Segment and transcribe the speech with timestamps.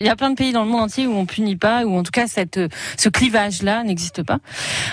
[0.00, 1.98] Il y a plein de pays dans le monde entier où on punit pas, ou
[1.98, 2.60] en tout cas cette,
[2.96, 4.38] ce clivage-là n'existe pas.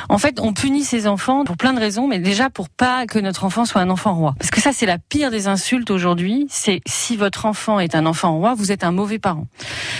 [0.09, 3.19] En fait, on punit ses enfants pour plein de raisons, mais déjà pour pas que
[3.19, 4.33] notre enfant soit un enfant roi.
[4.39, 6.47] Parce que ça, c'est la pire des insultes aujourd'hui.
[6.49, 9.45] C'est si votre enfant est un enfant roi, vous êtes un mauvais parent.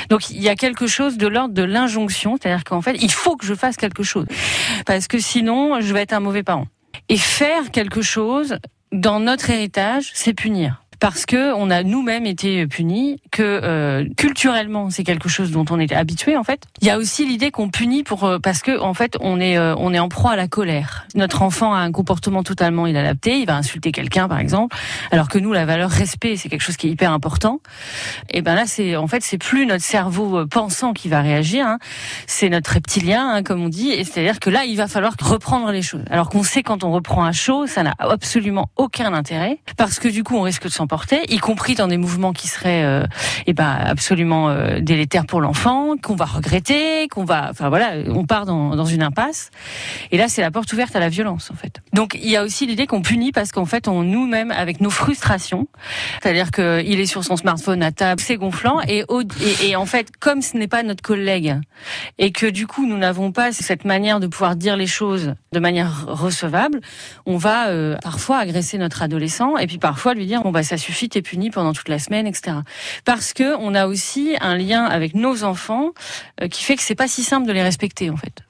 [0.10, 3.36] Donc il y a quelque chose de l'ordre de l'injonction, c'est-à-dire qu'en fait, il faut
[3.36, 4.26] que je fasse quelque chose,
[4.88, 6.66] parce que sinon, je vais être un mauvais parent.
[7.10, 8.58] Et faire quelque chose
[8.92, 14.90] dans notre héritage, c'est punir parce que on a nous-mêmes été punis, que euh, culturellement
[14.90, 16.64] c'est quelque chose dont on est habitué en fait.
[16.82, 19.56] Il y a aussi l'idée qu'on punit pour euh, parce que en fait on est
[19.56, 21.06] euh, on est en proie à la colère.
[21.14, 24.76] Notre enfant a un comportement totalement inadapté, il va insulter quelqu'un par exemple,
[25.12, 27.60] alors que nous la valeur respect c'est quelque chose qui est hyper important.
[28.32, 31.78] Et ben là c'est en fait c'est plus notre cerveau pensant qui va réagir, hein.
[32.26, 35.72] c'est notre reptilien hein, comme on dit, et c'est-à-dire que là il va falloir reprendre
[35.72, 36.04] les choses.
[36.10, 40.08] Alors qu'on sait quand on reprend à chaud, ça n'a absolument aucun intérêt parce que
[40.08, 40.88] du coup on risque de s'en
[41.30, 43.06] y compris dans des mouvements qui seraient euh,
[43.48, 48.26] eh ben, absolument euh, délétères pour l'enfant, qu'on va regretter, qu'on va, enfin voilà, on
[48.26, 49.52] part dans, dans une impasse.
[50.12, 51.82] Et là, c'est la porte ouverte à la violence, en fait.
[51.94, 54.90] Donc, il y a aussi l'idée qu'on punit parce qu'en fait, on nous-mêmes, avec nos
[54.90, 55.68] frustrations,
[56.22, 59.04] c'est-à-dire qu'il est sur son smartphone à table, c'est gonflant, et,
[59.64, 61.56] et, en fait, comme ce n'est pas notre collègue,
[62.18, 65.60] et que du coup, nous n'avons pas cette manière de pouvoir dire les choses de
[65.60, 66.82] manière recevable,
[67.26, 70.84] on va euh, parfois agresser notre adolescent, et puis parfois lui dire, bon bah ça
[70.84, 72.58] suffit, t'es puni pendant toute la semaine, etc.
[73.06, 75.92] Parce que on a aussi un lien avec nos enfants
[76.42, 78.45] euh, qui fait que c'est pas si simple de les respecter en fait.